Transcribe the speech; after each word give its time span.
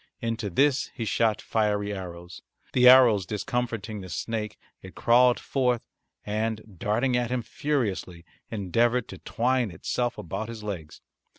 Into 0.19 0.49
this 0.49 0.87
he 0.95 1.05
shot 1.05 1.43
fiery 1.43 1.93
arrows. 1.93 2.41
The 2.73 2.89
arrows 2.89 3.23
discomforting 3.23 4.01
the 4.01 4.09
snake 4.09 4.57
it 4.81 4.95
crawled 4.95 5.39
forth 5.39 5.83
and, 6.25 6.75
darting 6.79 7.15
at 7.15 7.29
him 7.29 7.43
furiously, 7.43 8.25
endeavoured 8.49 9.07
to 9.09 9.19
twine 9.19 9.69
itself 9.69 10.17
about 10.17 10.49
his 10.49 10.63
legs. 10.63 11.01